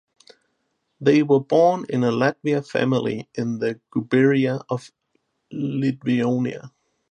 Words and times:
They 0.99 1.21
were 1.21 1.41
born 1.41 1.85
in 1.87 2.03
a 2.03 2.11
Latvian 2.11 2.67
family 2.67 3.29
in 3.35 3.59
the 3.59 3.79
gubernia 3.91 4.61
of 4.67 4.89
Livonia. 5.51 6.71